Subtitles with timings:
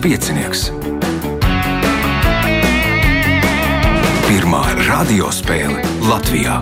[0.00, 0.70] piecinieks.
[4.28, 6.60] Pirmā radiospēle Latvijā.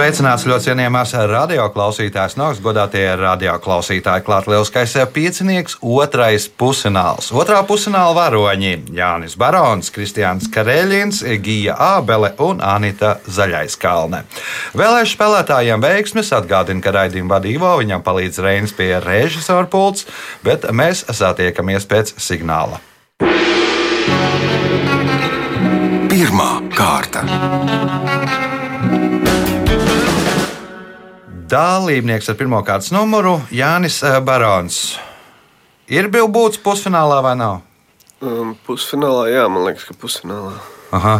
[0.00, 4.22] Sveicināts ļoti cienījamās radioklausītājas, no augstas godātie radioklausītāji.
[4.24, 7.28] Klāt lielskais piecinieks, otrais pusfināls.
[7.36, 14.24] Otrā pusfināla varoņi- Jānis Barons, Kristiāns Kareļins, Gija Ābele un Anita Zaļaiskalne.
[14.72, 20.06] Vēlēšu spēlētājiem veiksmes atgādina, ka raidījumu vadīvo viņam palīdz Reinis pie režisora pults,
[20.42, 22.80] bet mēs satiekamies pēc signāla.
[26.08, 27.99] Pirmā kārta.
[31.50, 34.76] Dalībnieks ar pirmā kārtas numuru Jānis eh, Barons.
[35.90, 37.58] Ir bijis būtis pusfinālā vai nav?
[38.22, 40.52] Um, pusfinālā, jā, man liekas, ka pusfinālā.
[40.94, 41.16] Aha.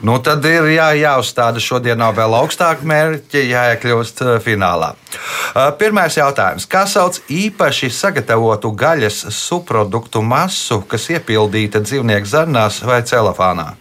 [0.00, 4.90] Nu, tad ir jā, jāuzstāda šodien nav vēl augstāk mērķi, jāiekļūst eh, finālā.
[4.96, 6.66] Eh, Pirmais jautājums.
[6.66, 13.74] Kā sauc īpaši sagatavotu gaļas subproduktu masu, kas iepildīta dzīvnieku zarnās vai celofānā?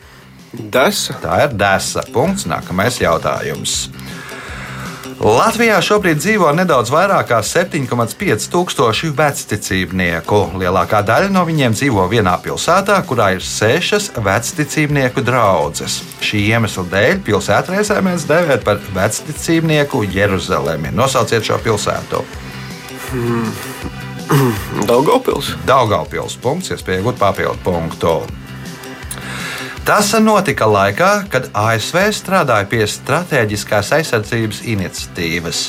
[0.52, 1.16] Desa.
[1.23, 2.03] Tā ir desa.
[2.14, 2.45] Punkts.
[2.52, 3.88] Nākamais jautājums.
[5.22, 10.39] Latvijā šobrīd dzīvo nedaudz vairāk nekā 7,5 tūkstoši vecticībnieku.
[10.58, 16.00] Lielākā daļa no viņiem dzīvo vienā pilsētā, kurā ir sešas vecticībnieku draugas.
[16.25, 20.89] Šī iemesla dēļ pilsētu reizē mēs dēvējam par vecticībnieku Jeruzalemi.
[20.97, 22.25] Nosauciet šo pilsētu.
[24.89, 25.53] Daugopils.
[25.69, 28.23] Daugaupils punkts, iespēja iegūt papildu punktu.
[29.82, 35.62] Tas notika laikā, kad ASV strādāja pie strateģiskās aizsardzības iniciatīvas.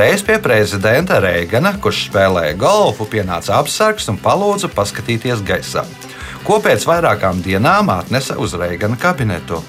[0.00, 5.84] Reiz pie prezidenta Reigana, kurš spēlēja golfu, pienāca apsargs un palūdza paskatīties gaisā.
[6.46, 9.60] Ko pēc vairākām dienām atnesa uz Reigana kabinetu?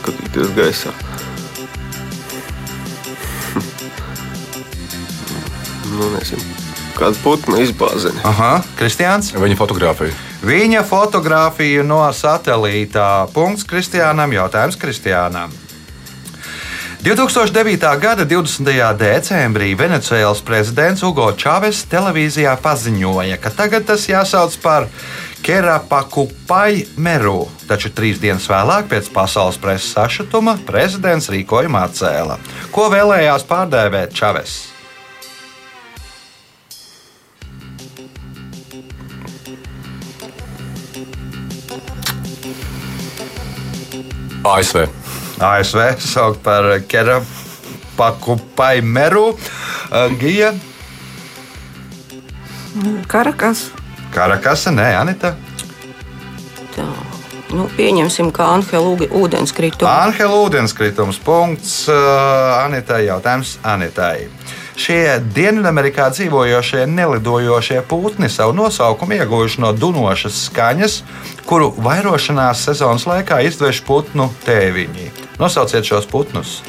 [0.00, 1.11] Skatīties gaisā.
[5.96, 6.44] Nu, nezinu.
[6.96, 8.20] Kāda putna izbāziņa.
[8.28, 9.32] Aha, Kristiāns.
[9.32, 10.12] Viņa fotografija.
[10.44, 13.28] Viņa fotografija no satelītā.
[13.32, 14.34] Punkts Kristiānam.
[14.36, 15.54] Jautājums Kristiānam.
[17.02, 17.98] 2009.
[17.98, 18.94] gada 20.
[18.94, 24.86] decembrī Venecijas prezidents Ugo Čāves televīzijā paziņoja, ka tagad tas jāsauc par
[25.42, 27.48] Kerapakupai Meru.
[27.66, 32.38] Taču trīs dienas vēlāk, pēc pasaules preses sašutuma, prezidents rīkojumu atcēla.
[32.70, 34.71] Ko vēlējās pārdēvēt Čāves?
[44.44, 44.86] ASV.
[45.42, 49.32] ASV sauc par Kerapakupai Meru.
[50.20, 50.52] Gija
[53.06, 53.70] Karakas.
[54.12, 55.34] Karakasa, nē, Anita.
[56.72, 56.86] Tā.
[57.52, 59.92] Nu, pieņemsim, ka Anhela ūdenskrituma.
[60.06, 61.18] Anhela ūdenskritums.
[61.20, 63.04] Punkts uh, Anitai.
[63.10, 64.30] Jautājums Anitai.
[64.76, 71.02] Šie Dienvidamerikā dzīvojošie nelidojošie putni savu nosaukumu ieguvuši no dunošas skaņas,
[71.46, 75.10] kuru vairošanās sezonas laikā izdvež putnu tēviņi.
[75.38, 76.62] Nosauciet šos putnus.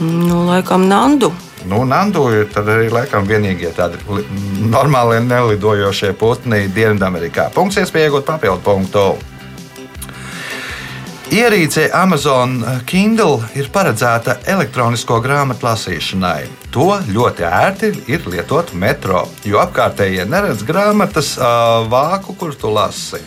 [0.00, 1.32] Nu, laikam Nandu.
[1.66, 4.24] Nu, Nandu ir arī laikam vienīgie tādi li-
[4.70, 7.50] normālie nelidojošie putni Dienvidamerikā.
[7.54, 9.04] Punkts iespēja iegūt papildu punktu.
[11.32, 16.42] Ierīce Amazon Kindle ir paredzēta elektronisko grāmatu lasīšanai.
[16.74, 21.52] To ļoti ērti ir lietot metro, jo apkārtējie neredz grāmatas ā,
[21.88, 23.22] vāku, kur tu lasi.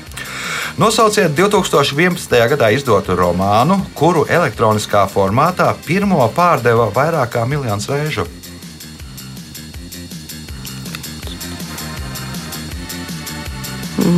[0.78, 2.36] Nosauciet 2011.
[2.52, 8.28] gadā izdotu romānu, kuru elektroniskā formātā pirmo pārdeva vairāk kā miljonus reižu.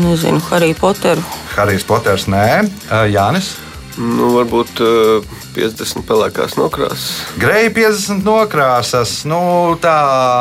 [0.04, 1.24] Nezinu, Harry Potteru.
[1.56, 3.54] Harijs Poters, nē, Ā, Jānis.
[3.98, 7.06] Nu, varbūt uh, 50 pelēkās nokrāsas.
[7.42, 9.40] Greja 50 nokrāsas, nu
[9.82, 9.96] tā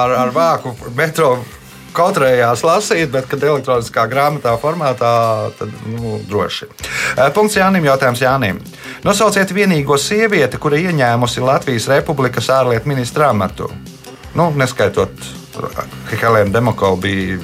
[0.04, 1.38] ar, ar vāku metro
[1.96, 5.12] kautrējās lasīt, bet, kad elektroniskā grāmatā formātā,
[5.56, 6.68] tad nu, droši.
[7.16, 8.60] Eh, Punkts Jānim, jautājums Jānim.
[9.06, 13.70] Nosauciet vienīgo sievieti, kura ieņēmusi Latvijas Republikas ārlietu ministra amatu.
[14.36, 15.12] Nu, neskaitot
[16.12, 17.38] Helēnu Demokovu, bija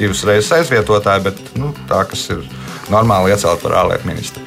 [0.00, 2.46] divas reizes aizvietotāja, bet nu, tā, kas ir
[2.88, 4.44] normāli iecelt par ārlietu ministru.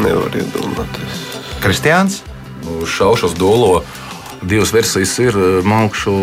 [0.00, 1.18] Nevar iedomāties.
[1.62, 2.22] Kristiāns?
[2.64, 3.84] Nu, Šaušas dolo
[4.42, 6.14] divas versijas ir eh, mākšu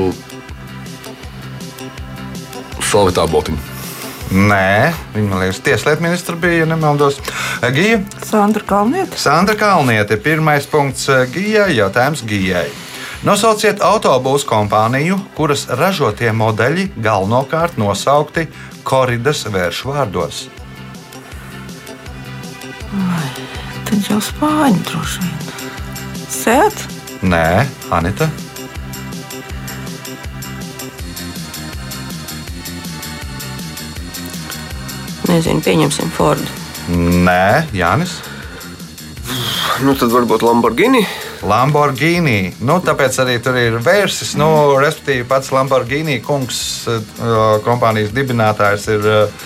[2.83, 3.75] solvitā botiņa.
[4.27, 7.21] Nē, viņa man liekas, tieslietu ministra bija, ja nemaldos.
[7.63, 8.01] Gija.
[8.27, 9.15] Sandra Kalniete.
[9.21, 12.67] Sandra Kalniete, pirmais punkts eh, Gijai, jautājums Gijai.
[13.25, 18.45] Nosauciet autobūvas kompāniju, kuras ražotie modeļi galvenokārt nosaukti
[18.85, 20.43] koridas vēršu vārdos.
[23.87, 25.35] Tad jau spāņu droši vien.
[26.29, 26.85] Sēt?
[27.25, 28.29] Nē, Anita.
[35.27, 36.45] Nezinu, pieņemsim Fordu.
[36.93, 38.19] Nē, Jānis.
[39.81, 41.01] Nu, tad varbūt Lamborghini.
[41.45, 42.53] Lamborghini.
[42.65, 44.35] Nu, tāpēc arī tur ir vērsis.
[44.39, 44.49] Nu,
[44.81, 46.99] respektīvi, pats Lamborghini kungs, eh,
[47.65, 49.41] kompānijas dibinātājs, ir eh,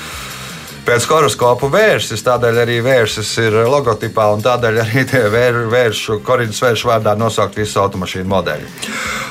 [0.85, 2.23] pēc horoskopu vērsis.
[2.25, 7.57] Tādēļ arī vērsis ir logotipā, un tādēļ arī tie vēr, vēršu, korīdas vēršu vārdā nosaukt
[7.61, 8.69] visu automašīnu modeļu.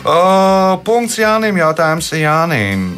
[0.01, 1.59] Uh, punkts Jānim.
[1.61, 2.91] Jautājums Jānim.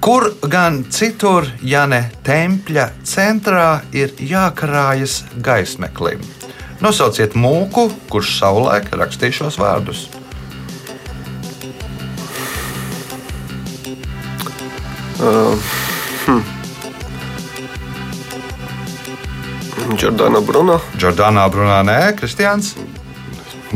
[0.00, 6.22] Kur gan citur, ja ne tempļa centrā, ir jākarājas gaismeklim?
[6.78, 10.06] Nosauciet mūku, kurš savulaik rakstīja šos vārdus.
[19.98, 20.76] Jordāna Bruno.
[21.02, 22.76] Jordānā Brunā, nē, Kristians,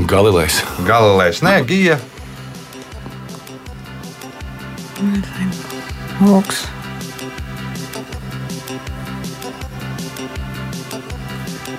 [0.06, 0.60] Galilejs.
[0.87, 1.99] Galilejs, nē, Gija.
[6.22, 6.62] Mūks.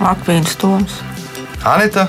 [0.04, 1.00] Akvīns Toms.
[1.64, 2.08] Anita.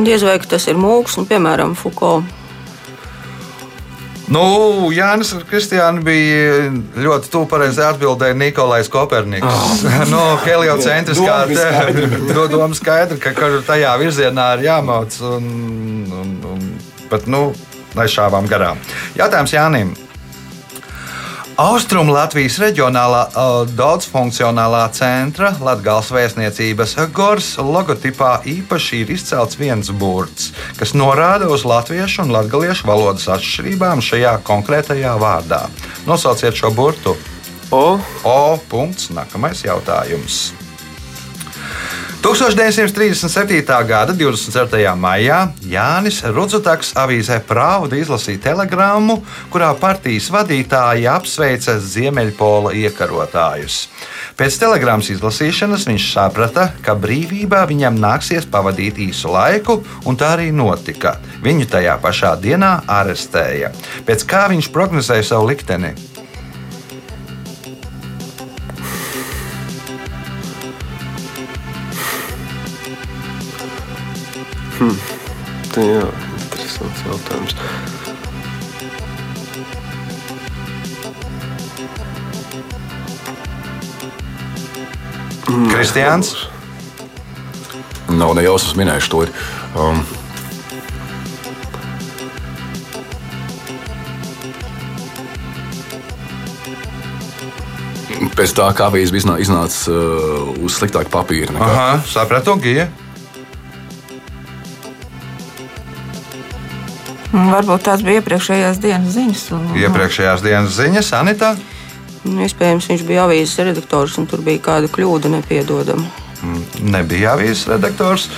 [0.00, 2.22] Diez vai ka tas ir mūks, un, piemēram, Fuko.
[4.32, 4.42] Nu,
[4.94, 6.70] Jānis un Kristiāna bija
[7.04, 9.44] ļoti tuvu pareizai atbildēji Nikolais Koperniks.
[9.44, 10.06] Oh.
[10.12, 11.42] no heliocentriskā
[12.30, 15.18] Doma doma skaidra, ka, ka tajā virzienā ir jāmauc.
[15.34, 15.50] Un,
[16.22, 16.64] un, un,
[17.10, 17.50] bet, nu,
[17.98, 18.80] nešāvām garām.
[19.18, 19.92] Jautājums Jānim.
[21.60, 23.26] Austrum Latvijas reģionālā
[23.76, 32.24] daudzfunkcionālā centra Latvijas vēstniecības Gors logotipā īpaši ir izcelts viens burts, kas norāda uz latviešu
[32.24, 35.66] un latviešu valodas atšķirībām šajā konkrētajā vārdā.
[36.08, 37.16] Nosauciet šo burtu.
[37.68, 38.00] O.
[38.24, 38.40] O.
[38.72, 39.10] Punkts.
[39.12, 40.61] Nākamais jautājums.
[42.22, 43.66] 1937.
[43.82, 44.92] gada 24.
[44.94, 49.16] maijā Jānis Rudzutaks avīzē Prāvda izlasīja telegrammu,
[49.50, 53.88] kurā partijas vadītāji apsveica Ziemeļpola iekarotājus.
[54.38, 60.52] Pēc telegrammas izlasīšanas viņš saprata, ka brīvībā viņam nāksies pavadīt īsu laiku, un tā arī
[60.54, 61.16] notika.
[61.42, 63.74] Viņu tajā pašā dienā arestēja.
[64.06, 65.96] Pēc kā viņš prognozēja savu likteni?
[75.72, 76.02] Tā jā,
[76.38, 77.56] interesants jautājums.
[85.72, 86.34] Kristians.
[88.12, 89.22] Nav ne jausmas minējuši to.
[89.26, 89.32] Ir.
[89.78, 90.02] Um,
[98.36, 101.52] Pēc tā kā avīze bija iznā- iznācis uh, uz sliktāku papīra.
[101.52, 101.68] Nekā.
[101.68, 102.88] Aha, sapratu, Gija.
[107.32, 109.44] Varbūt tās bija iepriekšējās dienas ziņas.
[109.56, 111.54] Un, Iepriekšējās dienas ziņas, Anita.
[112.26, 116.04] Nu, Iespējams, viņš bija avīzes redaktors, un tur bija kāda kļūda nepiedodama.
[116.82, 118.28] nebija avīzes redaktors.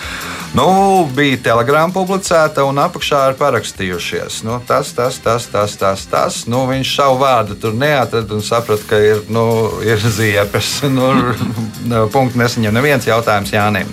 [0.55, 0.69] Nu,
[1.11, 4.45] bija telegrāma publicēta, un apakšā ir parakstījušies.
[4.47, 6.37] Nu, tas, tas, tas, tas, tas, tas.
[6.47, 9.45] Nu, viņš savu vārdu tur neatrada un saprata, ka ir, nu,
[9.83, 10.77] ir ziepes.
[10.95, 11.11] Nu,
[11.91, 13.91] nu, punkts nesaņem neviens jautājums Jānim.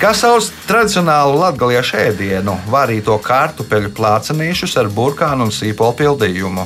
[0.00, 6.64] Kā sauc tradicionālu latviešu ēdienu, varīto kartupeļu plācenīšus ar burkānu un sīpolu pildījumu?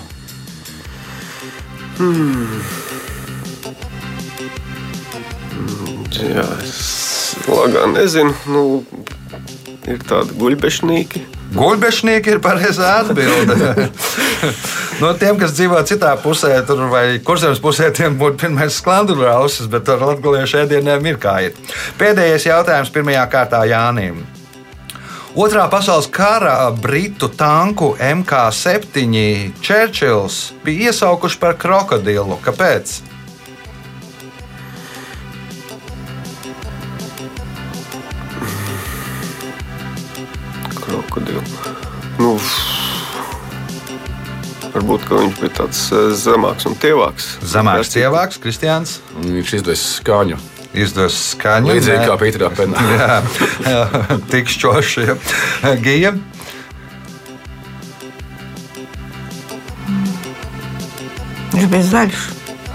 [6.14, 8.38] Jā, es lagā nezinu.
[8.54, 8.64] Nu,
[9.90, 11.26] ir tādi guļbešnieki.
[11.58, 13.90] Guļbešnieki ir pareizā atbilde.
[15.00, 19.88] no tiem, kas dzīvo citā pusē, tur vai kurzemes pusē, tiem būtu pirmais sklandurausis, bet
[19.90, 21.58] ar latviešu ēdieniem ir kā ir.
[22.00, 24.22] Pēdējais jautājums pirmajā kārtā Jānim.
[25.34, 32.38] Otrā pasaules kara britu tanku MK7 Churchills bija iesaukuši par krokodilu.
[32.44, 33.00] Kāpēc?
[40.78, 41.42] Krokodilu.
[42.22, 42.38] Nu,
[44.74, 47.30] varbūt ka viņš bija tāds eh, zemāks un tievāks.
[47.46, 48.98] Zemāks cilvēks, Kristians.
[49.22, 50.40] Viņš izdevies skaņu.
[50.74, 51.70] Izdos skaņu.
[51.70, 52.80] Līdzīgi kā Pīterā Penā.
[52.98, 53.18] Jā,
[53.62, 55.06] jā, tik šķoši.
[55.84, 56.14] Gija.
[61.54, 62.24] Viņš bija zaļš.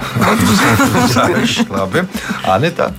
[1.16, 2.06] Zaļš, labi.
[2.48, 2.94] Anita.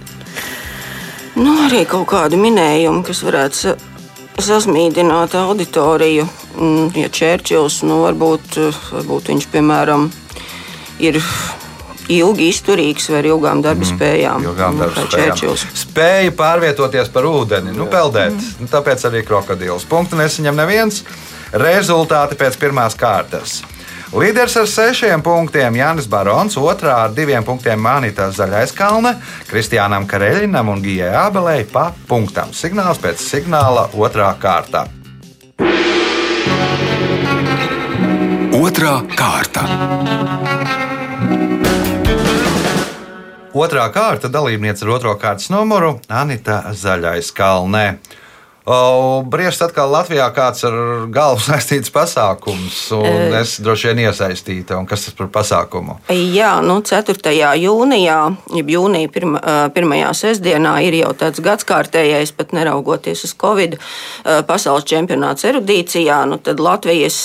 [1.39, 3.73] Nu, arī kaut kādi minējumi, kas varētu sa
[4.41, 6.27] sasmīdināt auditoriju.
[6.61, 10.11] Mm, Ja Čērčils, nu, varbūt, eh, varbūt viņš, piemēram,
[11.01, 11.17] ir
[12.11, 14.45] ilgi izturīgs vai ar ilgām darba spējām.
[14.45, 15.37] Ilgām Nu, darba kā spējām.
[15.37, 15.67] Čērčils.
[15.75, 18.37] Spēja pārvietoties par ūdeni, nu, peldēt.
[18.61, 19.87] Nu, tāpēc arī krokodils.
[19.89, 21.03] Punktu nesaņem neviens.
[21.53, 23.63] Rezultāti pēc pirmās kārtas.
[24.11, 29.15] Līderis ar sešiem punktiem Jānis Barons, otrā ar diviem punktiem Manita Zaļais Kalne,
[29.47, 32.51] Kristiānam Kareļinam un Gijai Abelei pa punktam.
[32.51, 34.89] Signāls pēc signāla otrā kārta.
[38.61, 39.63] Otra kārta.
[43.57, 47.87] Otrā kārta dalībniece ar otro kārtas numuru Anita Zaļais Kalnē.
[49.31, 50.75] Briest atkal Latvijā kāds ar
[51.13, 54.77] galvu saistīts pasākums, un es droši vien iesaistīta.
[54.77, 55.97] Un kas tas par pasākumu?
[56.13, 57.33] Jā, nu 4.
[57.57, 58.19] jūnijā,
[58.59, 59.41] jeb jūnija pirma,
[59.75, 63.79] pirmajā sestdienā, ir jau tāds gadskārtējais, pat neraugoties uz Covid,
[64.47, 66.23] pasaules čempionāts erudīcijā.
[66.29, 67.19] Nu, tad Latvijas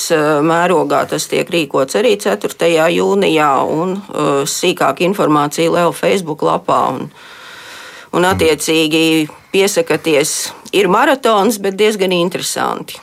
[0.46, 2.72] mērogā tas tiek rīkots arī 4.
[2.96, 6.82] jūnijā, un ā, sīkāka informācija Leo Facebook lapā.
[6.96, 7.10] Un,
[8.16, 10.38] un attiecīgi piesakieties,
[10.76, 13.02] ir maratons, bet diezgan interesanti.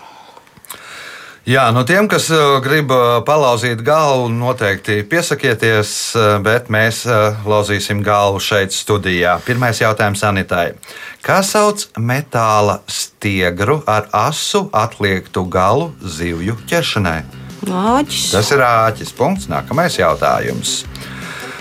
[1.43, 7.01] Jā, no tiem, kas uh, grib uh, palauzīt galvu, noteikti piesakieties, uh, bet mēs
[7.43, 9.35] lauzīsim galvu šeit, studijā.
[9.43, 10.69] Pirmais jautājums Anitai.
[11.19, 17.19] Kā sauc metāla stiegru ar asu atliektu galu zivju ķeršanai?
[17.67, 18.31] Nāķis.
[18.37, 19.11] Tas ir āķis.
[19.19, 19.51] Punkts.
[19.51, 20.85] Nākamais jautājums.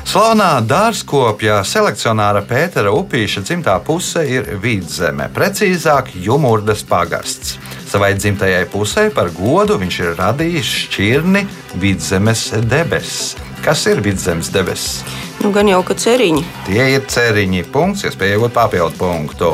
[0.01, 7.57] Slavenā dārzkopja selekcionāra Pētera Upīša dzimtā puse ir vidzeme, precīzāk Jumurdas pagasts.
[7.91, 11.41] Savai dzimtajai pusē par godu viņš ir radījis šķirni
[11.79, 13.35] vidzemes debesis.
[13.61, 15.03] Kas ir vidzemes debesis?
[15.41, 16.41] Nu, gan jau ka ceriņi.
[16.65, 17.65] Tie ir ceriņi.
[17.73, 19.51] Punkts, iespēja iegūt papildu punktu.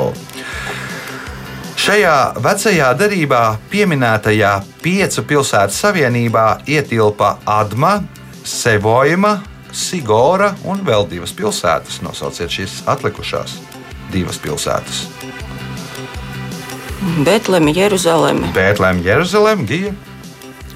[1.77, 7.99] Šajā vecajā derībā pieminētajā piecu pilsētu savienībā ietilpa Adma,
[8.43, 9.35] Sevojma,
[9.77, 12.01] Sigora un vēl divas pilsētas.
[12.01, 13.59] Nosauciet šīs atlikušās
[14.13, 15.05] divas pilsētas.
[17.23, 18.49] Betleme, Jeruzaleme.
[18.55, 19.93] Bēltlēm, Jeruzalem, Gija,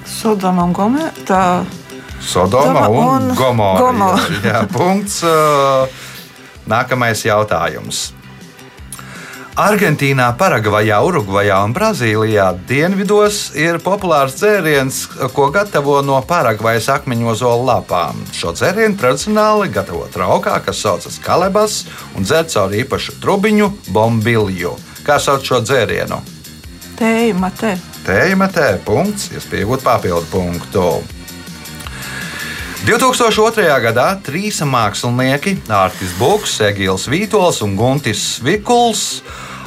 [0.06, 1.10] Sodoma un.
[1.26, 1.64] Tā
[2.22, 3.80] Sodoma Doma un un Gomora.
[3.80, 4.22] Gomora.
[4.46, 5.22] Jā, punkts.
[6.70, 8.12] Nākamais jautājums.
[9.52, 15.02] Argentīnā, Paragvajā, Urugvajā un Brazīlijā dienvidos ir populārs dzēriens,
[15.36, 18.20] ko gatavo no Paragvajas akmeņozola lapām.
[18.32, 21.82] Šo dzērienu tradicionāli gatavo traukā, kas saucas kalebas
[22.16, 24.78] un dzer caur īpašu trubiņu bombilju.
[25.04, 26.22] Kā sauc šo dzērienu?
[27.02, 27.72] tēja matē.
[28.06, 30.86] Tēja metē, punkts, iespēja iegūt papildu punktu.
[32.82, 33.62] 2002.
[33.78, 39.20] gadā trīs mākslinieki, Artis Buks, Egils Vītols un Guntis Vikuls,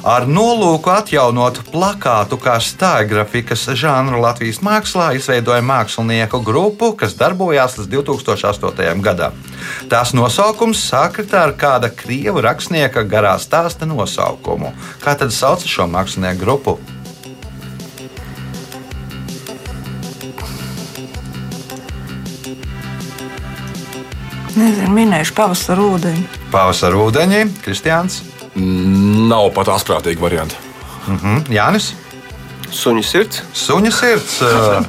[0.03, 7.93] ar nolūku atjaunot plakātu kā stāļgrafikas žanru Latvijas mākslā, izveidoja mākslinieku grupu, kas darbojās līdz
[7.93, 8.99] 2008.
[9.07, 9.39] gadam.
[9.87, 14.75] Tās nosaukums sakrita ar kāda krievu rakstnieka garā stāsta nosaukumu.
[14.99, 16.77] Kā tad sauc šo mākslinieku grupu?
[24.55, 26.25] Nezinu, minējuši pavasaru ūdeņu.
[26.53, 28.21] Pavasara ūdeņi, Kristiāns,
[28.55, 30.55] Nav pat asprātīgi varianti.
[31.07, 31.91] mhm, Jānis.
[32.75, 33.41] Suņa sirds.
[33.53, 34.37] Suņa sirds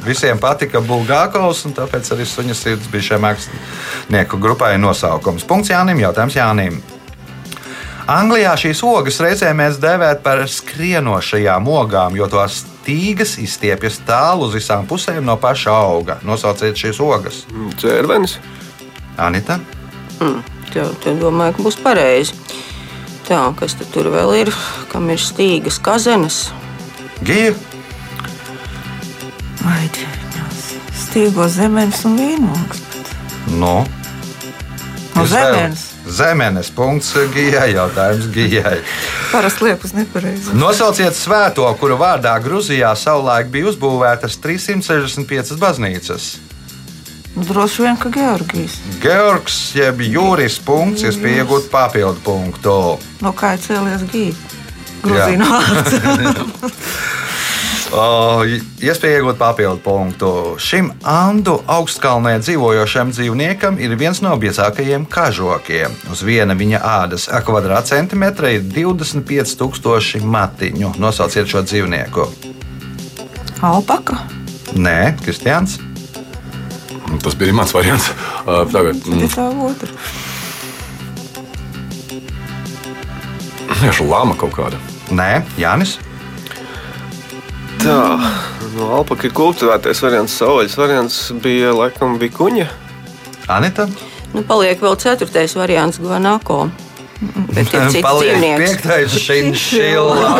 [0.07, 5.45] visiem patika Bulgākovs, un tāpēc arī suņa sirds bija šai mākslinieku grupai nosaukums.
[5.47, 6.79] Punkts Jānim, jautājums Jānim.
[8.07, 14.55] Anglijā šīs ogas reizē mēs dēvējam par skrienošajām ogām, jo tās stīgas izstiepjas tālu uz
[14.55, 16.19] visām pusēm no paša auga.
[16.23, 17.43] Nosauciet šīs ogas.
[17.77, 18.39] Dzērvenis.
[19.17, 19.59] Anita,
[20.73, 22.35] Tev, tev domāju, ka būs pareizi.
[23.29, 24.51] Tā, kas tad tur vēl ir?
[24.91, 26.51] Kam ir stīgas, kazenes?
[27.25, 27.55] Gija,
[29.65, 30.65] Vai ķēniņās.
[31.01, 32.83] Stīgo zemenes un vīnogas.
[33.57, 33.87] no
[35.17, 35.53] No Izvēle.
[35.55, 35.85] zemenes.
[36.07, 38.83] Zemenes punkts Gijai, jautājums Gijai.
[39.33, 40.53] Parasti liek uz nepareizi.
[40.55, 46.37] Nosauciet svēto, kura vārdā Grūzijā savulaik bija uzbūvētas 365 baznīcas.
[47.37, 48.79] Nu, droši vien, ka Georgijas.
[49.03, 52.77] Georgs, jeb Jūris punkts, iespēja iegūt papildu punktu.
[53.21, 54.33] No kā ir cēlies gīja?
[55.05, 55.93] Grūzīna vārds.
[57.95, 58.43] O,
[58.83, 60.31] Iespēja iegūt papildu punktu.
[60.59, 65.95] Šim Andu augstkalnē dzīvojošam dzīvniekam ir viens no biezākajiem kažokiem.
[66.11, 70.97] Uz viena viņa ādas kvadrātcentimetra ir 25,000 matiņu.
[70.99, 72.27] Nosauciet šo dzīvnieku.
[73.63, 74.19] Alpaka.
[74.75, 75.79] Nē, Kristians.
[77.23, 78.11] Tas bija mans variants.
[78.47, 79.93] Tagad, mm, tā otra.
[83.77, 84.79] vienkārši lama kaut kāda.
[85.15, 85.97] Nē, Jānis.
[87.83, 87.97] Tā,
[88.75, 92.67] no alpaka ir kultivētais variants, savvaļas variants bija laikam bija kuņa.
[93.53, 93.87] Anita.
[94.33, 96.67] Nu, paliek vēl ceturtais variants, Guanako.
[97.21, 100.33] Bet ir cits Paliek piektais šinšila.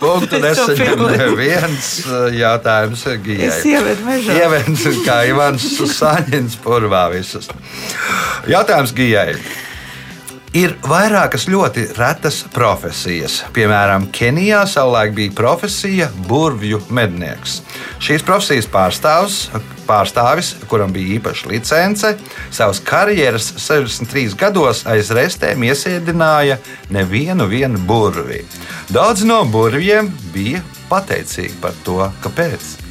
[0.00, 1.88] Punktu nesaņem neviens
[2.36, 3.56] jautājums Es Gijai.
[3.74, 4.36] ievedu mežā.
[4.40, 7.50] Ievens kā Ivans Saņins purvā visas.
[8.48, 9.34] Jautājums Gijai.
[10.50, 13.36] Ir vairākas ļoti retas profesijas.
[13.54, 17.60] Piemēram, Kenijā savulaik bija profesija burvju mednieks.
[18.02, 19.36] Šīs profesijas pārstāvs,
[19.86, 22.12] pārstāvis, kuram bija īpaša licence,
[22.50, 26.58] savas karjeras 63 gados aiz restēm iesēdināja
[26.90, 28.42] nevienu vienu burvi.
[28.90, 32.89] Daudz no burvjiem bija pateicīgi par to, kāpēc.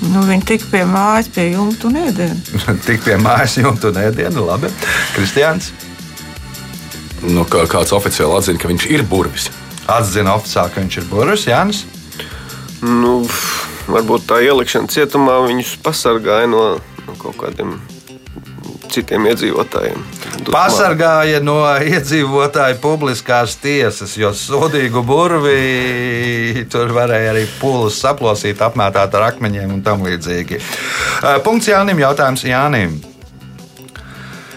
[0.00, 2.60] Nu, viņi tika pie mājas, pie jumta un ēdienu.
[2.86, 4.72] Tik pie mājas jumta un ēdienu, labi.
[5.12, 5.72] Kristians
[7.20, 9.50] Nu, kā, kāds oficiāli atzina, ka viņš ir burvis.
[9.90, 11.42] atzina oficiāli, ka viņš ir burvis.
[11.50, 11.82] Jānis.
[12.80, 13.18] Nu,
[13.90, 16.62] varbūt tā ielikšana cietumā viņus pasargāja no,
[17.04, 17.76] no kaut kādiem
[18.88, 20.00] citiem iedzīvotājiem.
[20.50, 29.28] Pasargāja no iedzīvotāju publiskās tiesas, jo sodīgu burvi tur varēja arī pūles saplosīt, apmētāt ar
[29.30, 30.60] akmeņiem un tam līdzīgi.
[31.46, 32.02] Punkts Jānim.
[32.02, 32.98] Jautājums Jānim.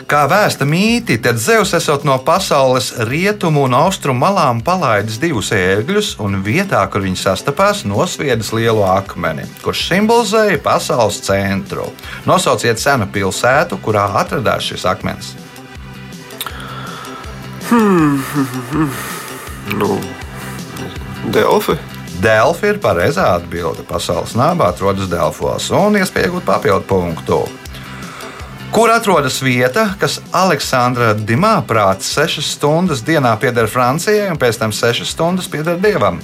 [0.09, 6.17] Kā vēsta mīti, tad Zeus esot no pasaules rietumu un austrumu malām palaidis divus ērgļus
[6.21, 11.87] un vietā, kur viņi sastapās, nosviedis lielu akmeni, kurš simbolizēja pasaules centru.
[12.29, 15.33] Nosauciet senu pilsētu, kurā atradās šis akmens.
[19.77, 19.99] Nu,
[21.33, 21.73] Delfi.
[22.21, 23.81] Delfi ir pareizā atbilde.
[23.89, 27.39] Pasaules nābā atrodas Delfos un iespēja iegūt papildu punktu.
[28.73, 34.73] Kur atrodas vieta, kas Aleksandra Dimā prātā 6 stundas dienā pieder Francijai un pēc tam
[34.73, 36.21] 6 stundas pieder Dievam?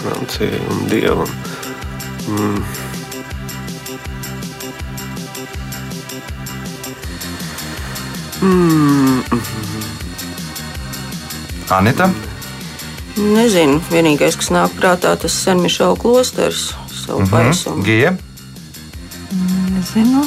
[0.00, 1.36] Francijai un Dievam.
[11.70, 12.08] Anita,
[13.16, 16.74] Nezinu, vienīgais, kas nāk prātā, tas ir Senmišela klosters.
[16.92, 17.84] Savu mm -hmm.
[17.84, 18.16] Gija,
[19.70, 20.26] Nezinu.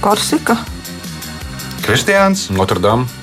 [0.00, 0.56] Korsika.
[1.82, 2.50] Kristiāns.
[2.50, 3.21] Notre Dame.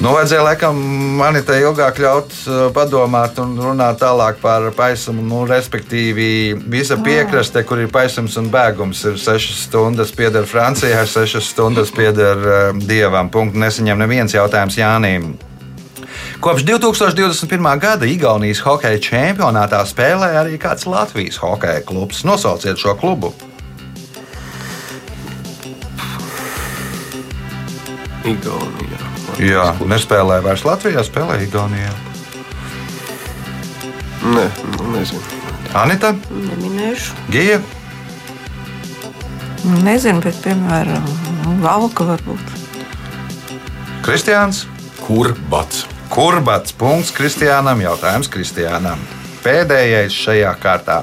[0.00, 0.78] Nu, vajadzēja laikam
[1.18, 5.20] man te ilgāk ļaut uh, padomāt un runāt tālāk par paisumu.
[5.20, 11.44] Nu, respektīvi, visa piekraste, kur ir paisums un bēgums, ir 6 stundas pieder Francijai, 6
[11.44, 13.28] stundas pieder uh, Dievam.
[13.28, 15.34] Punktu nesaņem neviens jautājums Jānim.
[16.40, 17.68] Kopš 2021.
[17.84, 22.24] gada Igaunijas hokeja čempionātā spēlē arī kāds Latvijas hokeja klubs.
[22.24, 23.34] Nosauciet šo klubu.
[28.24, 28.89] Igaunijā.
[29.40, 31.92] Jā, nespēlē vairs Latvijā, spēlē Igaunijā.
[34.30, 35.22] Nē, nu, nezinu.
[35.80, 37.14] Anita, Neminēšu.
[37.32, 37.60] Gija,
[39.60, 41.04] Nezinu, bet, piemēram,
[41.60, 42.54] Valka varbūt.
[44.00, 44.64] Kristiāns.
[45.04, 45.84] Kur bats?
[46.10, 47.82] Kurbats punkts Kristiānam.
[47.84, 49.02] Jautājums Kristiānam.
[49.44, 51.02] Pēdējais šajā kārtā.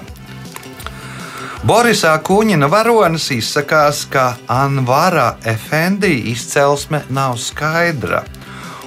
[1.67, 8.21] Borisā Kuņina varonis izsakās, ka Anvara Efendi izcelsme nav skaidra.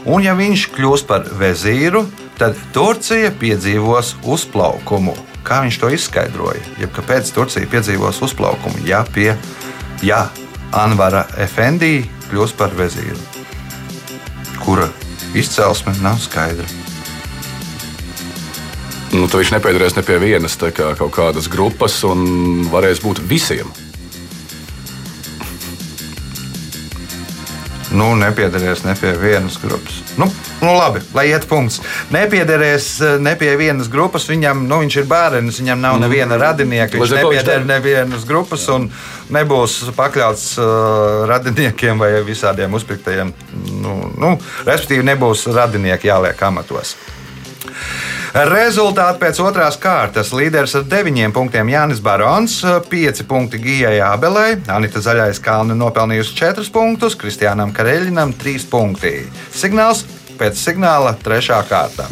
[0.07, 2.07] Un, ja viņš kļūs par vezīru,
[2.41, 5.13] tad Turcija piedzīvos uzplaukumu.
[5.45, 6.63] Kā viņš to izskaidroja?
[6.81, 9.35] Jeb kāpēc Turcija piedzīvos uzplaukumu, ja, pie,
[10.01, 10.23] ja
[10.73, 13.21] Anvara Efendi kļūs par vezīru?
[14.65, 14.89] Kura
[15.37, 16.90] izcelsme nav skaidra?
[19.11, 23.71] Nu, tad viņš nepiedarēs ne pie vienas kā kaut kādas grupas un varēs būt visiem.
[27.91, 29.99] Nu, nepiedarēs ne pie vienas grupas.
[30.15, 30.29] Nu,
[30.63, 31.81] nu labi, lai iet punkts.
[32.15, 34.29] Nepiedarēs eh, ne pie vienas grupas.
[34.31, 36.95] Viņam, nu, viņš ir bērns, viņam nav neviena radinieka.
[36.95, 38.87] Viņš nepieder nevienas grupas un
[39.35, 40.69] nebūs pakļauts uh,
[41.31, 43.35] radiniekiem vai visādiem uzpirktajiem.
[43.83, 44.37] Nu, nu,
[44.69, 46.95] respektīvi, nebūs radinieki jāliek amatos.
[48.31, 50.29] Rezultāti pēc otrās kārtas.
[50.31, 56.71] Līderis ar 9 punktiem Jānis Barons, 5 punkti Gijai Abelē, Anita Zaļais Kalna nopelnījusi 4
[56.71, 59.15] punktus, Kristiānam Kareļinam 3 punkti.
[59.51, 60.05] Signāls
[60.39, 61.59] pēc signāla 3.
[61.67, 62.07] kārta.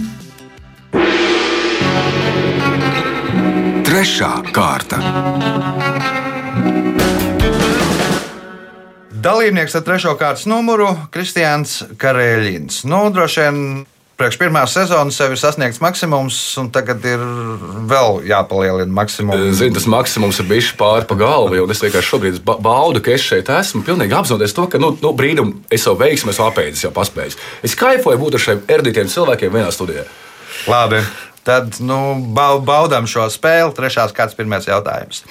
[3.87, 4.98] Trešā kārta.
[9.18, 12.83] Dalībnieks ar trešo kārtas numuru- Kristians Karēļins.
[12.90, 13.87] Nu, droši vien
[14.18, 17.20] priekš pirmās sezonas sev ir sasniegts maksimums, un tagad ir
[17.90, 19.52] vēl jāpalielina maksimums.
[19.61, 23.14] Zinu, tas maksimums ir bijis pāri pa galvu, un es vienkārši šobrīd ba- baudu, ka
[23.14, 23.85] es šeit esmu.
[23.87, 27.38] Pilnīgi apzinoties to, ka nu, nu, brīdim es savu veiksmu esmu apēdis, jau paspējis.
[27.62, 30.04] Es kaifoju būt ar šiem erudītiem cilvēkiem vienā studijā.
[30.66, 30.98] Labi,
[31.46, 32.00] tad nu,
[32.35, 33.70] bau- baudām šo spēli.
[33.78, 35.22] Trešās kārtas pirmais jautājums.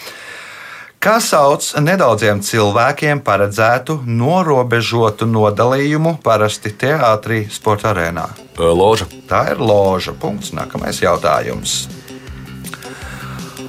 [0.98, 8.26] Kā sauc nedaudziem cilvēkiem paredzētu norobežotu nodalījumu parasti teātrī, sporta arēnā?
[8.58, 9.06] Loža.
[9.30, 10.16] Tā ir loža.
[10.18, 10.56] Punkts.
[10.58, 11.84] Nākamais jautājums.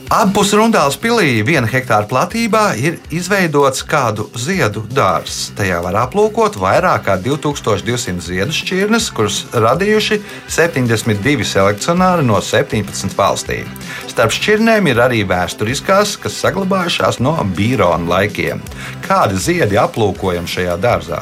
[0.08, 5.50] Abpus Rundāls pilī, viena hektāra platībā, ir izveidots kādu ziedu dārzs.
[5.52, 10.16] Tajā var aplūkot vairāk kā 2200 ziedu šķirnes, kurus radījuši
[10.48, 13.68] 72 selekcionāri no 17 valstīm.
[14.08, 18.64] Starp šķirnēm ir arī vēsturiskās, kas saglabājušās no Bīrona laikiem.
[19.04, 21.20] Kādi ziedi aplūkojam šajā dārzā?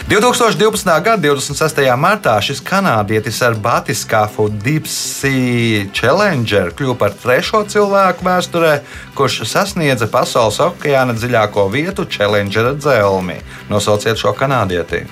[0.08, 1.04] 2012.
[1.04, 1.82] gada 26.
[2.00, 8.72] martā šis kanādietis ar batiskāfu Dipsy Challenger kļuva par trešo cilvēku vēsturē,
[9.20, 13.42] kurš sasniedza pasaules okeāna dziļāko vietu Challengera dzelmi.
[13.68, 15.04] Nosauciet šo kanādieti.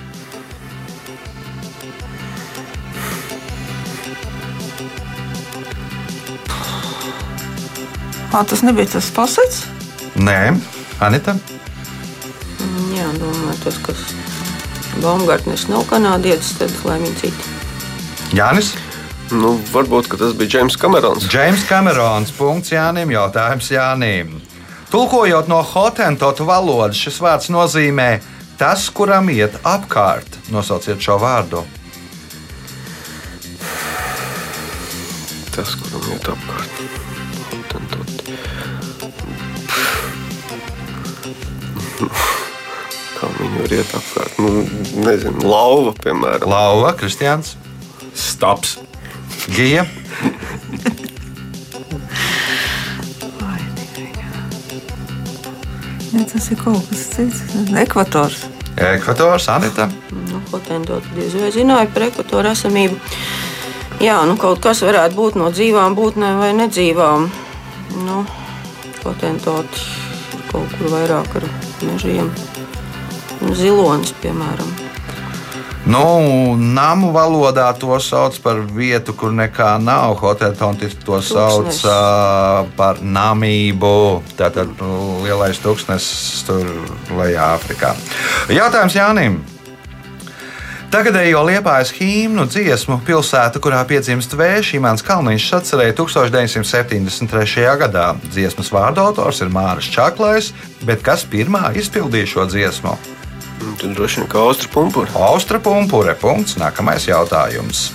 [8.32, 9.66] Ah, tas nebija tas pasaules.
[10.16, 10.56] Nē,
[11.04, 11.36] Anita.
[12.96, 14.08] Jā, domāju, tas, kas
[15.04, 17.54] Baumgartners nav kanādietis, tad lai viņi citi.
[18.36, 18.74] Jānis.
[19.34, 21.26] Nu, varbūt ka tas bija Džeims Kamerons.
[21.30, 22.32] Džeims Kamerons.
[22.38, 23.10] Punkts Jānim.
[23.14, 24.36] Jautājums Jānim.
[24.92, 28.10] Tulkojot no hotentotu valodas, šis vārds nozīmē
[28.60, 30.38] tas, kuram iet apkārt.
[30.54, 31.66] Nosauciet šo vārdu.
[35.56, 36.72] Tas, kuram iet apkārt.
[37.50, 38.16] Hotentot.
[43.64, 44.40] Ir iet apkārt?
[44.42, 44.66] Nu,
[45.06, 46.50] nezinu, lauva, piemēram.
[46.52, 47.56] Lauva, Kristians,
[48.16, 48.78] Staps.
[49.56, 49.86] Gija.
[56.16, 57.42] Ja, tas ir kaut kas cits.
[57.76, 58.46] Ekvators.
[58.76, 59.90] Ekvators, Anita.
[60.12, 63.00] Nu, Hotendot diez vai zināja par ekvatoru esamību.
[64.04, 67.30] Jā, nu kaut kas varētu būt no dzīvām būtnēm vai nedzīvām.
[68.08, 68.26] Nu,
[69.04, 69.80] Hotendot
[70.36, 71.50] ir kaut kur vairāk ar
[71.84, 72.32] mežiem.
[73.54, 74.74] Zilonis, piemēram.
[75.86, 76.02] Nu,
[76.58, 80.16] namu valodā to sauc par vietu, kur nekā nav.
[80.18, 81.86] Hoteltontis to sauc Tūkstnesis.
[81.86, 84.24] uh, par namību.
[84.34, 86.66] Tātad nu, lielais tūkstnesis tur
[87.14, 87.94] lejā Āfrikā.
[88.50, 89.44] Jautājums Jānim.
[90.90, 97.66] Tagadējo liepājas himnu dziesmu pilsētu, kurā piedzimst vējš, Imants Kalniņš atcerēja 1973.
[97.82, 98.06] gadā.
[98.32, 100.54] Dziesmas vārdu autors ir Māris Čaklais,
[100.88, 102.96] bet kas pirmā izpildīja šo dziesmu?
[103.62, 105.12] Nu, Tad droši vien kā austra pumpura.
[105.30, 106.16] Austra pumpure.
[106.20, 106.58] Punkts.
[106.60, 107.90] Nākamais jautājums.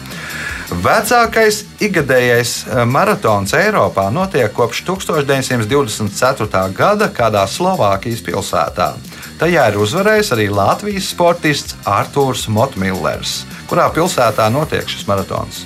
[0.71, 6.61] Vecākais ikgadējais eh, maratons Eiropā notiek kopš 1924.
[6.77, 8.93] gada kādā Slovākijas pilsētā.
[9.41, 13.41] Tajā ir uzvarējis arī Latvijas sportists Arthurs Motmillers.
[13.71, 15.65] Kurā pilsētā notiek šis maratons?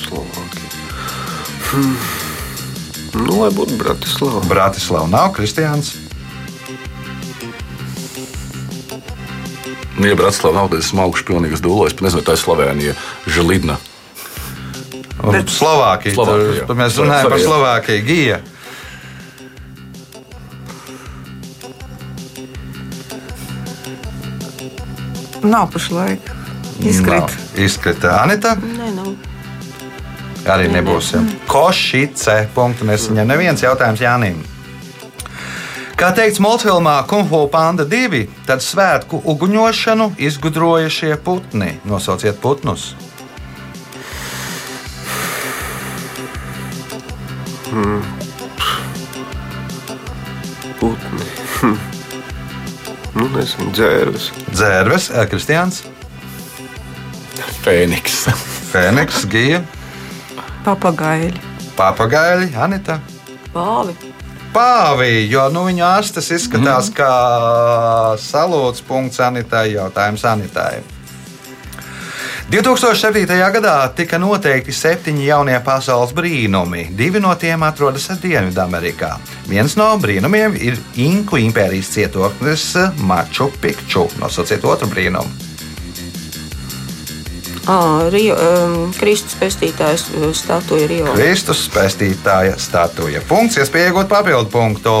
[0.00, 0.72] Slovākija.
[1.70, 1.96] Hmm.
[3.20, 4.40] Nu, lai būtu Bratislava.
[4.48, 5.92] Bratislava nav Kristiāns.
[10.00, 11.92] Ja Bratislava nav, esmu augšu pilnīgas dūlos.
[11.92, 12.94] Es nezinu, tā ir Slovenija,
[13.28, 13.76] Žilidna.
[15.20, 16.14] Un Slovākija.
[16.16, 17.48] Slovākija, Tur, mēs runājam par Sorry, jā.
[17.50, 18.04] Slovākiju.
[18.08, 18.38] Gija.
[25.42, 26.20] Nav pašlaik.
[26.80, 27.20] Izkrīt.
[27.20, 27.36] Nav.
[27.60, 28.54] Izkrita Anita.
[28.56, 29.12] Nē, nav.
[30.50, 31.12] Arī nebūs.
[31.14, 31.20] ja.
[31.48, 32.46] Košice.
[32.54, 34.40] Punktu nesaņem neviens jautājums Jānim.
[36.00, 41.74] Kā teikts Multfilmā Kung Fu Panda 2, tad svētku uguņošanu izgudroja šie putni.
[41.84, 42.94] Nosauciet putnus.
[50.80, 51.26] Putni.
[51.60, 51.76] Hm.
[53.18, 54.30] Nu, nezinu, dzērves.
[54.54, 55.82] Dzērves, eh, Kristians,
[57.60, 58.24] Fēniks.
[58.72, 59.60] Fēniks, Gija,
[60.64, 61.36] Papagaili.
[61.76, 63.02] Papagaili, Anita.
[63.52, 64.09] Pāvi.
[64.50, 66.96] Pāvī, jo nu, viņa astes izskatās mm.
[66.96, 67.10] kā
[68.18, 70.80] salūts punkts Anitai, jautājums Anitai.
[72.50, 73.30] 2007.
[73.54, 76.88] gadā tika noteikti septiņi jaunie pasaules brīnumi.
[76.98, 79.12] Divi no tiem atrodas Dienvidamerikā.
[79.46, 82.66] Viens no brīnumiem ir Inku impērijas cietoklis
[83.06, 84.08] Maču Pikču.
[84.18, 85.49] Nosauciet otru brīnumu.
[87.68, 91.10] Ah, Rio, um, Kristus pestītājs uh, statuja Rio.
[91.12, 93.20] Kristus pestītāja statuja.
[93.28, 94.94] Punkts, iespēja iegūt papildu punktu.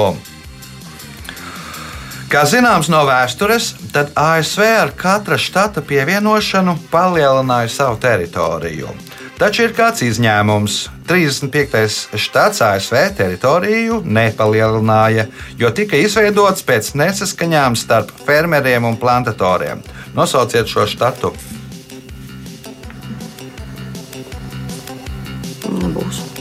[2.30, 8.92] Kā zināms no vēstures, tad ASV ar katra štata pievienošanu palielināja savu teritoriju.
[9.40, 10.76] Taču ir kāds izņēmums.
[11.10, 12.20] 35.
[12.20, 15.24] štats ASV teritoriju nepalielināja,
[15.58, 19.82] jo tika izveidots pēc nesaskaņām starp fermeriem un plantatoriem.
[20.14, 21.32] Nosauciet šo štatu.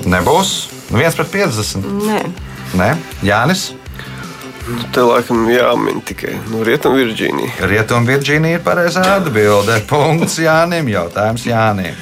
[0.09, 0.53] Nebūs.
[0.89, 1.85] Nebūs 1 pret 50.
[2.07, 2.21] Nē.
[2.79, 2.93] Nē,
[3.25, 3.71] Jānis.
[4.69, 7.67] Nu, te laikam jāmin tikai no Rietumu Virģīnija.
[7.69, 9.79] Rietumvirģīnija ir pareizā atbilde.
[9.89, 10.89] Punkts Jānim.
[10.93, 11.97] Jautājums Jānim.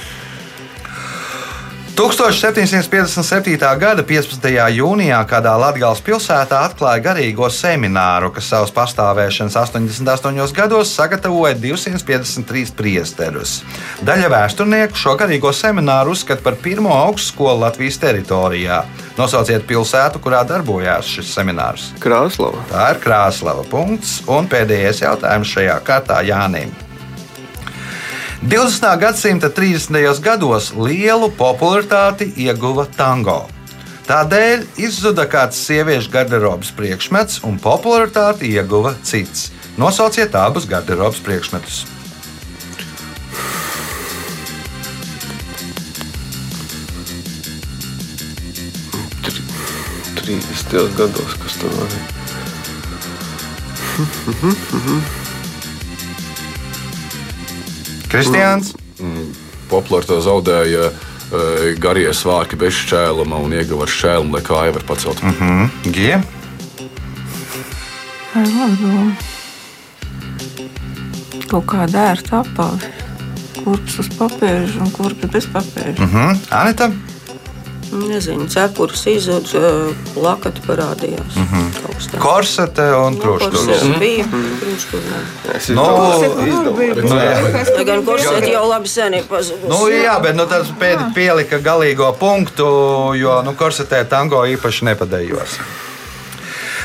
[1.98, 3.58] 1757.
[3.82, 4.52] gada 15.
[4.70, 13.64] jūnijā kādā Latvijas pilsētā atklāja garīgo semināru, kas savas pastāvēšanas 88 gados sagatavoja 253 priesterus.
[14.06, 18.84] Daļa vēsturnieku šo garīgo semināru uzskata par pirmo augstskolu Latvijas teritorijā.
[19.18, 21.96] Nosauciet pilsētu, kurā darbojās šis seminārs.
[22.04, 22.62] Krāslava.
[22.70, 23.66] Tā ir Krāslava.
[23.74, 24.20] Punkts.
[24.30, 26.70] Un pēdējais jautājums šajā kārtā Jānim.
[28.42, 28.98] 20.
[29.00, 30.22] gadsimta 30.
[30.22, 33.48] gados lielu popularitāti ieguva tango.
[34.06, 39.50] Tādēļ izzuda kāds sieviešu garderobas priekšmets, un popularitāti ieguva cits.
[39.78, 41.86] Nosauciet abus garderobas priekšmetus.
[49.26, 49.42] Tri,
[50.22, 50.94] 30.
[50.94, 51.74] gados, kas tur
[58.08, 58.74] var Kristiāns,
[59.68, 65.24] Populārā zaudēja eh, garie svārki bez šķēluma un ieguva ar šķēlumu, lai kāja var pacelt.
[65.24, 65.92] Mm -hmm.
[65.92, 66.22] Gija,
[68.38, 69.12] Ai, labi doma.
[71.48, 72.78] Kaut kāda ērta apava.
[73.64, 75.98] Kurpes uz papēža un kurpes bez papēža.
[75.98, 76.06] Mm.
[76.06, 76.44] mhm.
[76.54, 76.92] Anita,
[77.98, 79.72] Nezinu, cepures izzuda,
[80.16, 81.36] lakati parādījās.
[81.36, 82.20] Mm -hmm.
[82.20, 83.18] korsete un
[84.00, 84.26] bija.
[85.56, 85.84] Es Nu,
[86.48, 87.10] izdomāju.
[87.10, 87.74] Nu, jā.
[87.78, 89.70] Lai gan korsēti jau labi sen ir pazudusi.
[89.70, 90.68] Nu, jā, bet nu, tas
[91.16, 92.66] pielika galīgo punktu,
[93.16, 95.60] jo nu, korsetē tango īpaši nepadējos.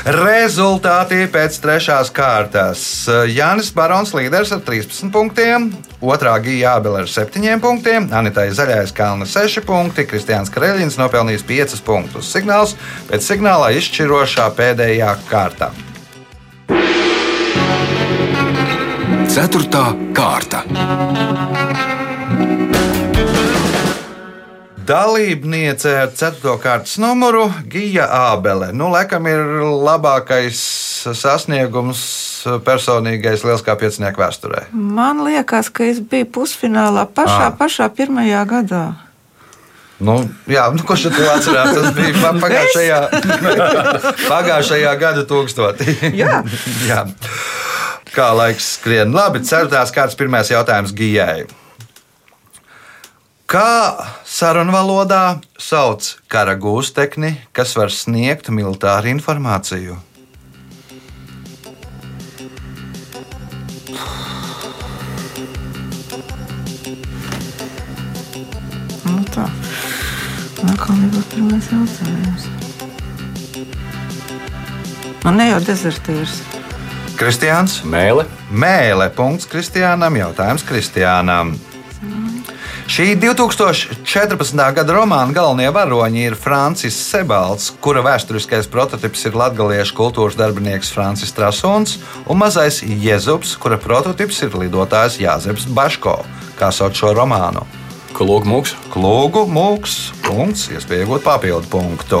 [0.03, 2.81] Rezultāti pēc trešās kārtas.
[3.31, 5.69] Jānis Barons līderis ar 13 punktiem,
[6.03, 11.79] otrā Gija Abela ar 7 punktiem, Anitai Zaļais Kalna 6 punkti, Kristiāns Kareļins nopelnījis 5
[11.87, 12.33] punktus.
[12.35, 12.75] Signāls
[13.07, 15.71] pēc signāla izšķirošā pēdējā kārtā.
[19.31, 20.65] Ceturtā kārta.
[24.87, 26.57] Dalībniece ar 4.
[26.59, 28.71] kārtas numuru Gija Ābele.
[28.75, 29.39] Nu, laikam ir
[29.85, 30.59] labākais
[31.15, 32.01] sasniegums
[32.65, 34.65] personīgais lielskā piecinieku vēsturē.
[34.73, 37.55] Man liekas, ka es biju pusfinālā pašā, Ah.
[37.59, 38.83] pašā pirmajā gadā.
[40.03, 40.17] Nu,
[40.51, 41.73] jā, nu, kurš to atcerās?
[41.79, 42.99] Tas bija pa- pagājušajā,
[44.33, 45.95] pagājušajā gada tūkstotī.
[46.11, 46.43] Jā.
[46.91, 47.05] jā.
[48.13, 49.13] Kā laiks skrien.
[49.15, 51.45] Labi, ceturtās kārtas pirmais jautājums Gijai.
[53.53, 59.93] Kā sarunvalodā sauc kara gūstekni, kas var sniegt militāru informāciju?
[69.05, 72.47] Nu tā nu, Nākam bija pirmais jautājums.
[75.27, 76.39] Man ne jau dezertīrs.
[77.21, 78.25] Kristiāns Mēle.
[78.49, 79.11] Mēle.
[79.13, 80.17] Punkts Kristiānam.
[80.23, 81.53] Jautājums Kristiānam.
[82.83, 84.57] Šī 2014.
[84.75, 91.31] gada romāna galvenie varoņi ir Francis Sebalds, kura vēsturiskais prototyps ir latviešu kultūras darbinieks Francis
[91.31, 91.95] Trasuns,
[92.27, 96.17] un mazais Jēzus, kura prototyps ir lidotājs Jāzeps Baško.
[96.59, 97.63] Kā sauc šo romānu?
[98.13, 98.75] Klūgu mūks.
[98.91, 102.19] Klūgu mūks, punkts, iespēja iegūt papildu punktu.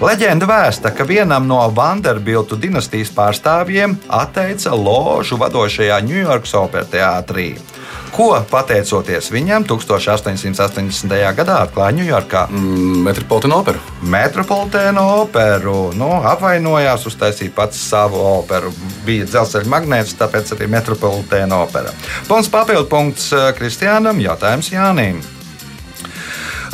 [0.00, 7.52] Leģenda vēsta, ka vienam no Vanderbiltu dinastijas pārstāvjiem atteica ložu vadošajā Ņujorkas opera teātrī.
[8.14, 11.14] Ko pateicoties viņam 1880.
[11.34, 12.44] gadā atklāja Ņujorkā?
[12.46, 13.82] Mm, Metropolitāna opera.
[14.14, 15.76] Metropolitēnu operu.
[15.98, 18.70] Nu, apvainojās, uztaisīja pats savu operu.
[19.06, 21.90] Bija dzelzceļa magnēts, tāpēc arī Metropolitēna opera.
[22.30, 25.18] Punkts papildu punkts eh, Kristiānam, jautājums Jānim.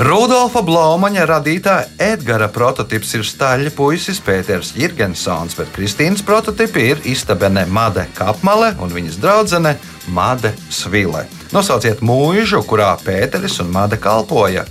[0.01, 7.67] Rudolfa Blaumaņa radītā Edgara prototyps ir staļļa puisis Pēters Jirgensons, bet Kristīnas prototypi ir istabene
[7.69, 9.75] Made Kapmale un viņas draudzene
[10.17, 11.27] Made Svile.
[11.53, 14.65] Nosauciet mūžu, kurā Pēteris un Made kalpoja.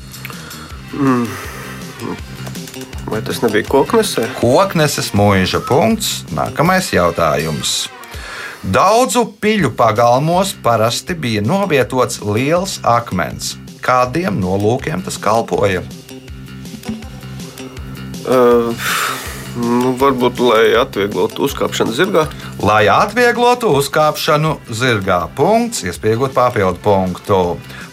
[3.06, 4.32] Vai tas nebija koknesē?
[4.42, 6.24] Kokneses mūža punkts.
[6.34, 7.84] Nākamais jautājums.
[8.66, 13.60] Daudzu piļu pagalmos parasti bija novietots liels akmens.
[13.84, 15.82] Kādiem nolūkiem tas kalpoja?
[18.30, 18.76] Uh,
[19.58, 22.28] nu, varbūt, lai atvieglotu uzkāpšanu zirgā.
[22.62, 27.40] Lai atvieglotu uzkāpšanu zirgā, punkts, iespējot papildu punktu.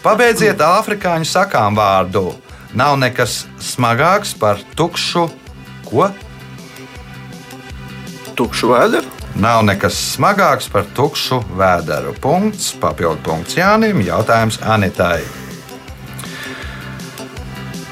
[0.03, 2.29] Pabeidziet afrikāņu sakām vārdu.
[2.77, 5.25] Nav nekas smagāks par tukšu
[5.87, 6.11] ko?
[8.37, 9.15] Tukšu vēderu.
[9.37, 12.13] Nav nekas smagāks par tukšu vēderu.
[12.21, 15.46] Punkts, papildu punkts Jānim, jautājums Anitai.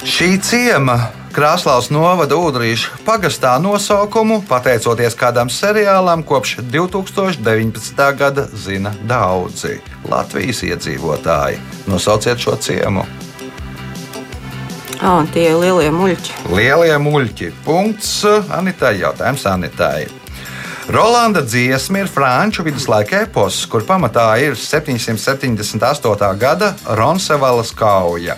[0.05, 0.99] Šī ciema
[1.33, 8.03] Krāslaus novada Udrīša pagastā nosaukumu, pateicoties kādam seriālam, kopš 2019.
[8.13, 11.57] gada zina daudzi Latvijas iedzīvotāji.
[11.89, 13.07] Nosauciet šo ciemu.
[15.01, 16.39] Ah, tie ir lielie muļķi.
[16.53, 17.51] Lielie muļķi.
[17.65, 18.13] Punkts
[18.53, 18.99] Anitai.
[19.01, 20.05] Jautājums Anitai.
[20.85, 26.35] Rolanda dziesma ir franču viduslaika epos, kur pamatā ir 778.
[26.37, 28.37] gada Ronsevalas kauja.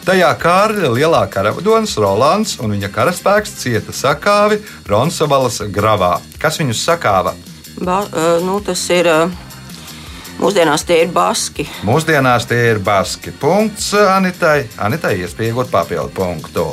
[0.00, 4.56] Tajā Kārļa lielā karavadonis Rolands un viņa karaspēks cieta sakāvi
[4.88, 6.16] Ronsevalas gravā.
[6.40, 7.34] Kas viņus sakāva?
[7.80, 9.08] Ba, uh, nu, tas ir.
[9.10, 9.48] Uh,
[10.40, 11.68] mūsdienās tie ir baski.
[11.84, 13.32] Mūsdienās tie ir baski.
[13.36, 14.64] Punkts Anitai.
[14.80, 16.66] Anitai iespējot papildu punktu.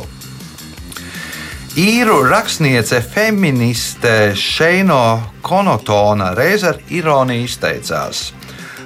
[1.77, 8.31] Īru rakstniece feministe Šeino Konotona reiz ar ironiju izteicās: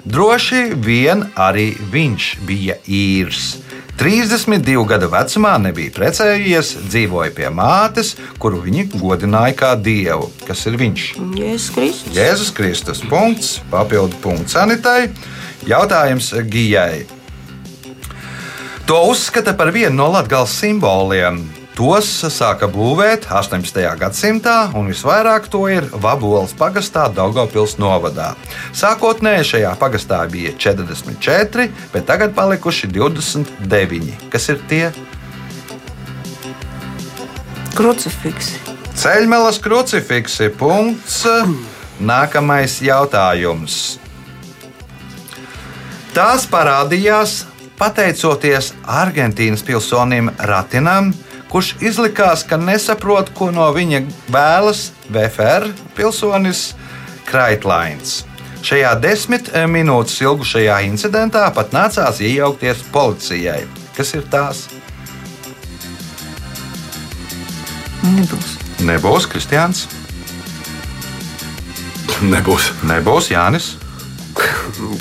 [0.03, 3.53] Droši vien arī viņš bija īrs.
[3.99, 10.31] 32 gadu vecumā nebija precējies, dzīvoja pie mātes, kuru viņi godināja kā dievu.
[10.47, 11.07] Kas ir viņš?
[11.37, 12.15] Jēzus Kristus.
[12.15, 13.05] Jēzus Kristus.
[13.11, 15.11] Punkts, papildu punkts Anitai.
[15.67, 17.05] Jautājums Gijai.
[18.89, 21.43] To uzskata par vienu no Latvijas simboliem.
[21.71, 23.79] Tos sāka būvēt 18.
[23.99, 28.33] gadsimtā, un visvairāk to ir Vabolas pagastā, Daugopils novadā.
[28.75, 34.27] Sākotnēji šajā pagastā bija 44, bet tagad palikuši 29.
[34.33, 34.83] Kas ir tie?
[37.77, 38.59] Krucifiksi.
[39.01, 40.51] Ceļmelas krucifiksi.
[40.59, 41.23] Punkts.
[42.01, 44.01] Nākamais jautājums.
[46.11, 47.45] Tās parādījās
[47.79, 51.13] pateicoties Argentīnas pilsonim Ratinam,
[51.51, 56.71] kurš izlikās, ka nesaprot, ko no viņa vēlas VFR pilsonis
[57.27, 58.21] Kraitlains.
[58.61, 63.63] Šajā desmit minūtes ilgušajā incidentā pat nācās iejaukties policijai.
[63.97, 64.67] Kas ir tās?
[68.01, 68.53] Nebūs.
[68.85, 69.87] Nebūs Kristians,
[72.21, 72.69] Nebūs.
[72.85, 73.75] nebūs Jānis.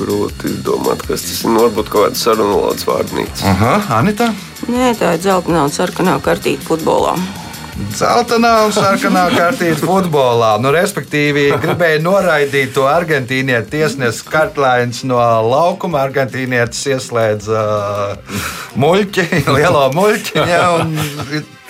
[0.01, 1.53] Grūti izdomāt, kas tas ir.
[1.53, 3.45] Nu, Varbūt kaut kāds sarunu valodas vārnīca.
[3.53, 4.33] Aha, Anita.
[4.71, 7.15] Nē, tā ir dzeltenā un sarkanā kartīte futbolā.
[7.97, 10.53] Zeltainā un sarkanā kartīte futbolā.
[10.61, 16.05] Nu, respektīvi, gribēja noraidīt to argentīniešu tiesnesi Kartlēns no laukuma.
[16.09, 18.45] Argentīnietis ieslēdza uh,
[18.81, 20.95] muļķi, lielo muļķi, ja, un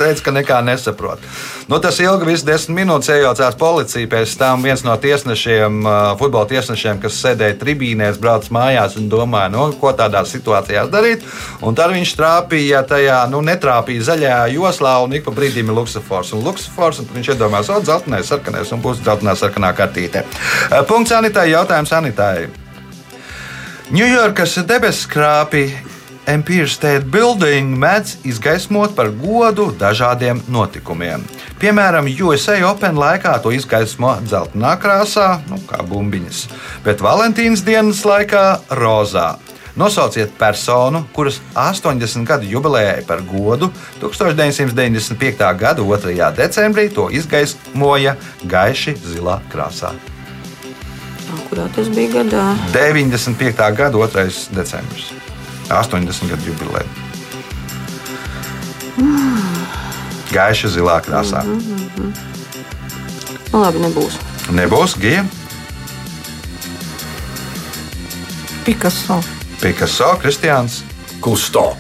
[0.00, 1.22] teica, ka nekā nesaprot.
[1.70, 4.08] Nu, tas ilgi, viss desmit minūtes iejaucās policija.
[4.10, 5.80] Pēc tam viens no tiesnešiem,
[6.20, 11.26] futbola tiesnešiem, kas sēdēja tribīnēs, brauc mājās un domāja, nu, ko tādā situācijā darīt.
[11.66, 16.32] Un tad viņš trāpīja tajā, nu, netrāpīja zaļajā joslā un ik pa brīdim ir luksafors.
[16.36, 20.24] Un luksafors, un viņš iedomājās, o, dzeltenais, sarkanais un būs dzeltenā sarkanā kartīte.
[20.70, 22.48] Uh, Punkts Anitai, jautājums Anitai.
[23.90, 25.64] Ņujorkas debeskrāpi
[26.28, 31.24] Empire State Building mēdz izgaismot par godu dažādiem notikumiem.
[31.60, 36.42] Piemēram, USA Open laikā to izgaismo dzeltenā krāsā, nu, kā bumbiņas,
[36.84, 38.44] bet Valentīnas dienas laikā
[38.76, 39.34] rozā.
[39.80, 45.38] Nosauciet personu, kuras 80 gadu jubilejai par godu 1995.
[45.56, 46.32] gada 2.
[46.36, 49.94] decembrī to izgaismoja gaiši zilā krāsā.
[51.48, 52.44] Kurā tas bija gadā?
[52.74, 53.72] 95.
[53.78, 54.28] gada 2.
[54.52, 55.19] decembris.
[55.70, 56.88] 80 gadu jubileja.
[60.30, 61.42] Gaiša zilā krāsā.
[63.50, 64.18] Nu, labi, nebūs.
[64.54, 65.24] Nebūs gija,
[68.64, 69.22] Picasso.
[69.60, 70.82] Picasso, Kristians,
[71.20, 71.76] Kusto.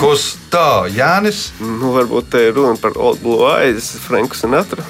[0.00, 1.52] Kusto, Jānis.
[1.60, 4.84] Nu, varbūt te ir runa par Old Blue Eyes, Franku Sinatra.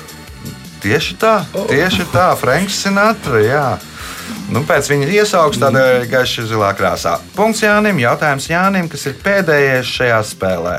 [0.82, 1.34] Tieši tā,
[1.68, 3.43] tieši tā, Franks Sinatra.
[3.45, 3.66] Jā.
[4.49, 7.18] Nu, pēc viņa iesaugs tādā gaišā zilā krāsā.
[7.36, 7.99] Punkts Jānim.
[8.01, 10.78] Jautājums Jānim, kas ir pēdējais šajā spēlē.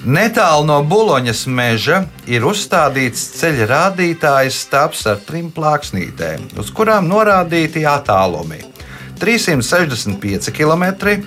[0.00, 7.84] Netālu no Buloņas meža ir uzstādīts ceļa rādītājs stāvs ar trim plāksnītēm, uz kurām norādīti
[7.84, 8.64] attālumi-
[9.20, 11.20] 365 km,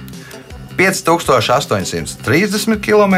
[0.78, 3.16] 5830 km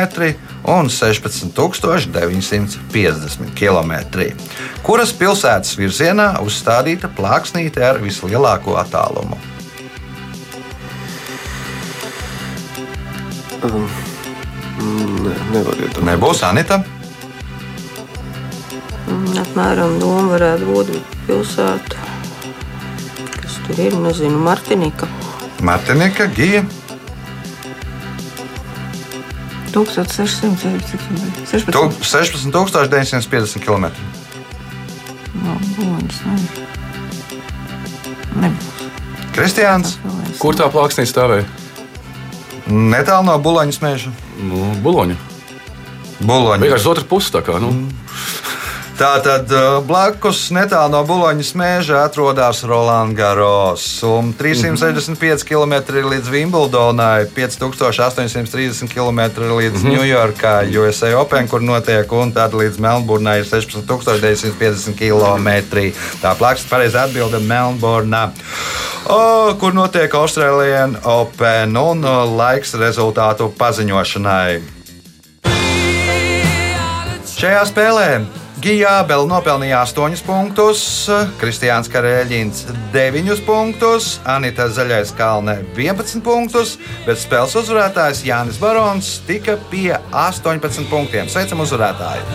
[0.68, 3.94] un 16950 km.
[4.84, 9.38] Kuras pilsētas virzienā uzstādīta plāksnīte ar vislielāko attālumu?
[13.66, 16.06] Nē, nevar iedomāties.
[16.06, 16.76] Nebūs Anita.
[19.06, 20.88] Mm, Apmēram doma varētu būt
[21.30, 21.96] pilsēta.
[23.40, 23.94] Kas tur ir?
[24.04, 25.06] Nezinu, Martinika.
[25.66, 26.62] Martinika, Gija,
[29.76, 30.80] 1600.
[30.90, 31.46] cik tur bija?
[31.52, 31.72] 16.
[31.72, 33.86] Tu- 16,950 km.
[39.36, 39.98] Kristiāns.
[40.40, 41.46] Kur tā plāksnī stāvēja?
[42.66, 44.12] netālu no Buloņas meža.
[44.42, 45.16] Nu, Buloņa.
[46.26, 46.62] Buloņa.
[46.64, 47.30] Vienkārši otrā pusē.
[47.36, 47.70] tā kā, Nu.
[47.72, 48.05] Tā
[48.98, 53.84] tad uh, blakus netālu no Buloņas mēža atrodas Rolands Garos.
[54.08, 55.74] Un 365 km
[56.06, 63.50] līdz Wimbledonai, 5830 km līdz Ņujorkai, USA Open, kur notiek, un tad līdz Melnburnai ir
[63.50, 65.52] 16950 km.
[66.24, 68.30] Tā plaksta pareizi atbilde Melnburnā.
[69.12, 69.20] O,
[69.60, 74.64] kur notiek Austrālijas Open un uh, laiks rezultātu paziņošanai.
[77.36, 78.10] Šajā spēlē
[78.66, 80.80] Gijā Bela nopelnīja 8 punktus,
[81.38, 82.64] Kristiāns Karēļins
[82.96, 86.74] 9 punktus, Anita Zaļais Kalne 11 punktus,
[87.06, 91.30] bet spēles uzvarētājs Jānis Barons tika pie 18 punktiem.
[91.30, 92.26] Sveicam uzvarētāju!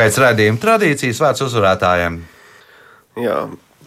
[0.00, 2.14] Pēc raidījuma tradīcijas vārds uzvarētājiem.
[3.20, 3.34] Jā,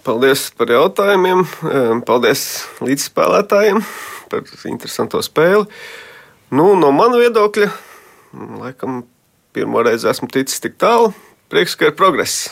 [0.05, 1.39] paldies par jautājumiem.
[1.71, 2.43] em, Paldies
[2.85, 3.79] līdzspēlētājiem
[4.29, 5.65] par interesanto spēli.
[6.53, 7.71] Nu, no mana viedokļa,
[8.61, 8.99] laikam,
[9.57, 11.15] pirmo reizi esmu ticis tik tālu.
[11.49, 12.51] Prieks, ka ir progress.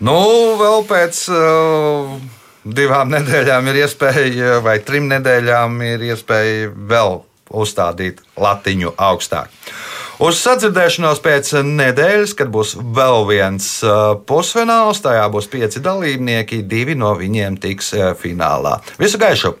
[0.00, 0.16] Nu,
[0.56, 2.16] vēl pēc uh,
[2.64, 7.20] divām nedēļām ir iespēja, vai trim nedēļām ir iespēja vēl
[7.52, 9.52] uzstādīt latiņu augstāk.
[10.16, 16.96] Uz sadzirdēšanos pēc nedēļas, kad būs vēl viens uh, pusfināls, tajā būs pieci dalībnieki, divi
[16.96, 18.78] no viņiem tiks uh, finālā.
[18.96, 19.52] Visu gaišu!